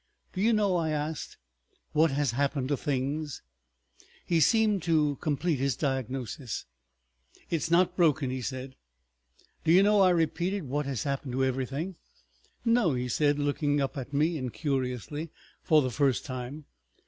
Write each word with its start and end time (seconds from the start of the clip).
"Do 0.33 0.41
you 0.41 0.51
know?" 0.51 0.77
I 0.77 0.89
asked, 0.89 1.37
"what 1.91 2.09
has 2.09 2.31
happened 2.31 2.69
to 2.69 2.75
things?" 2.77 3.43
He 4.25 4.39
seemed 4.39 4.81
to 4.81 5.17
complete 5.17 5.59
his 5.59 5.75
diagnosis. 5.75 6.65
"It's 7.51 7.69
not 7.69 7.95
broken," 7.95 8.31
he 8.31 8.41
said. 8.41 8.77
"Do 9.63 9.71
you 9.71 9.83
know," 9.83 10.01
I 10.01 10.09
repeated, 10.09 10.63
"what 10.63 10.87
has 10.87 11.03
happened 11.03 11.33
to 11.33 11.45
everything?" 11.45 11.97
"No," 12.65 12.95
he 12.95 13.07
said, 13.07 13.37
looking 13.37 13.79
up 13.79 13.95
at 13.95 14.11
me 14.11 14.37
incuriously 14.39 15.29
for 15.61 15.83
the 15.83 15.91
first 15.91 16.25
time. 16.25 16.65